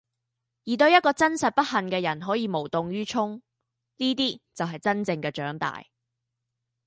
[0.65, 3.43] 而對一個真實不幸嘅人可以無動於衷，
[3.97, 5.85] 呢啲就係真正嘅長大。